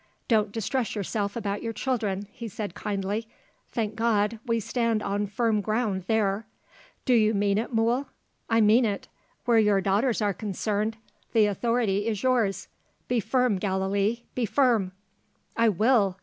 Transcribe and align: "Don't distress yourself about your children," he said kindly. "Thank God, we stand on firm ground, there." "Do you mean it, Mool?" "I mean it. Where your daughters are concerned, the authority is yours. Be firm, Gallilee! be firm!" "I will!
"Don't 0.27 0.51
distress 0.51 0.95
yourself 0.95 1.35
about 1.35 1.61
your 1.61 1.73
children," 1.73 2.27
he 2.31 2.47
said 2.47 2.73
kindly. 2.73 3.27
"Thank 3.71 3.93
God, 3.95 4.39
we 4.47 4.59
stand 4.59 5.03
on 5.03 5.27
firm 5.27 5.61
ground, 5.61 6.05
there." 6.07 6.47
"Do 7.05 7.13
you 7.13 7.35
mean 7.35 7.59
it, 7.59 7.71
Mool?" 7.71 8.07
"I 8.49 8.61
mean 8.61 8.83
it. 8.83 9.07
Where 9.45 9.59
your 9.59 9.79
daughters 9.79 10.19
are 10.19 10.33
concerned, 10.33 10.97
the 11.33 11.45
authority 11.45 12.07
is 12.07 12.23
yours. 12.23 12.67
Be 13.07 13.19
firm, 13.19 13.57
Gallilee! 13.59 14.23
be 14.33 14.47
firm!" 14.47 14.91
"I 15.55 15.69
will! 15.69 16.17